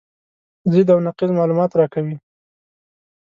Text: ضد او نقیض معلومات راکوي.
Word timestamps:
ضد 0.73 0.87
او 0.93 0.99
نقیض 1.07 1.31
معلومات 1.39 1.71
راکوي. 1.79 2.15